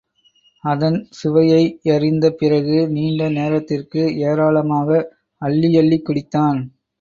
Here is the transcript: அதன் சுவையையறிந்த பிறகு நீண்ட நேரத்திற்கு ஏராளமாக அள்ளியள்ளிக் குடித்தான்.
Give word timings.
அதன் 0.63 0.97
சுவையையறிந்த 1.11 2.29
பிறகு 2.31 2.77
நீண்ட 2.89 3.29
நேரத்திற்கு 3.29 4.01
ஏராளமாக 4.23 4.89
அள்ளியள்ளிக் 5.41 6.05
குடித்தான். 6.09 6.59